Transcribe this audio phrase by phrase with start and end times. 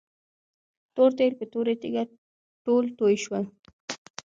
[0.95, 2.03] تور تیل په توره تيږه
[2.65, 3.43] ټول توي شول.